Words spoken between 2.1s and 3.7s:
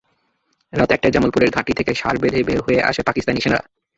বেঁধে বের হয়ে আসে পাকিস্তানি সেনারা।